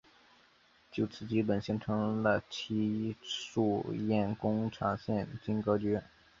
[0.91, 6.01] 就此基本形成了戚墅堰工厂现今格局。